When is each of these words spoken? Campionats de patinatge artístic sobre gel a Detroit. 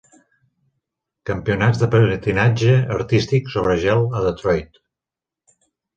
Campionats 1.31 1.83
de 1.83 1.89
patinatge 1.95 2.73
artístic 2.97 3.53
sobre 3.57 3.79
gel 3.87 4.05
a 4.21 4.27
Detroit. 4.29 4.85